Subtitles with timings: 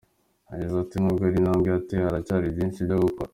[0.51, 3.29] Yagize ati “Nubwo hari intambwe yatewe, haracyari byinshi byo gukora.